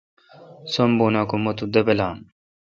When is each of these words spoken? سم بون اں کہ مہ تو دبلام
سم 0.71 0.89
بون 0.97 1.13
اں 1.19 1.25
کہ 1.29 1.35
مہ 1.43 1.51
تو 1.57 1.65
دبلام 1.73 2.17